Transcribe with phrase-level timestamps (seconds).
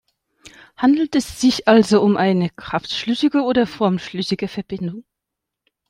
[0.75, 5.03] Handelt es sich also um eine kraftschlüssige oder formschlüssige Verbindung?